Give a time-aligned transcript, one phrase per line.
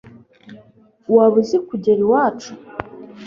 [1.15, 2.51] waba uzi kugera iwacu